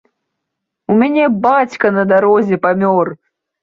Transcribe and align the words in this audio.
У 0.93 0.95
мяне 1.03 1.29
бацька 1.45 1.95
на 2.01 2.09
дарозе 2.15 2.63
памёр! 2.69 3.19